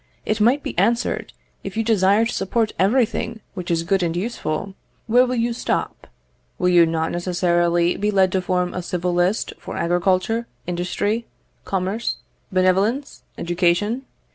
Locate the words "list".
9.13-9.53